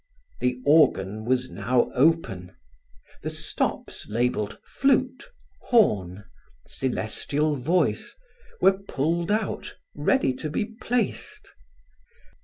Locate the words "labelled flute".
4.09-5.25